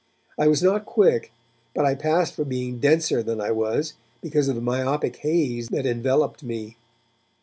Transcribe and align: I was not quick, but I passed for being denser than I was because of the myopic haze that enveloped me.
I 0.35 0.47
was 0.47 0.63
not 0.63 0.87
quick, 0.87 1.31
but 1.75 1.85
I 1.85 1.93
passed 1.93 2.33
for 2.33 2.43
being 2.43 2.79
denser 2.79 3.21
than 3.21 3.39
I 3.39 3.51
was 3.51 3.93
because 4.19 4.47
of 4.47 4.55
the 4.55 4.59
myopic 4.61 5.17
haze 5.17 5.67
that 5.67 5.85
enveloped 5.85 6.41
me. 6.41 6.75